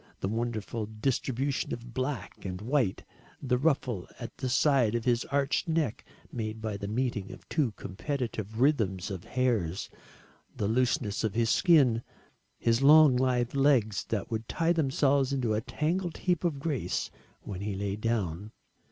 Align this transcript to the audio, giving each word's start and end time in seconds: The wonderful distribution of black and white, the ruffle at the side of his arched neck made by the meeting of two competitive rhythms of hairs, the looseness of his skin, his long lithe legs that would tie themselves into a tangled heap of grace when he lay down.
The 0.19 0.27
wonderful 0.27 0.87
distribution 0.87 1.71
of 1.75 1.93
black 1.93 2.43
and 2.43 2.59
white, 2.59 3.03
the 3.39 3.59
ruffle 3.59 4.07
at 4.19 4.35
the 4.37 4.49
side 4.49 4.95
of 4.95 5.05
his 5.05 5.25
arched 5.25 5.67
neck 5.67 6.03
made 6.31 6.59
by 6.59 6.75
the 6.75 6.87
meeting 6.87 7.31
of 7.31 7.47
two 7.49 7.73
competitive 7.73 8.59
rhythms 8.59 9.11
of 9.11 9.25
hairs, 9.25 9.91
the 10.57 10.67
looseness 10.67 11.23
of 11.23 11.35
his 11.35 11.51
skin, 11.51 12.01
his 12.57 12.81
long 12.81 13.15
lithe 13.15 13.53
legs 13.53 14.03
that 14.05 14.31
would 14.31 14.47
tie 14.49 14.73
themselves 14.73 15.31
into 15.33 15.53
a 15.53 15.61
tangled 15.61 16.17
heap 16.17 16.43
of 16.43 16.57
grace 16.57 17.11
when 17.41 17.61
he 17.61 17.75
lay 17.75 17.95
down. 17.95 18.51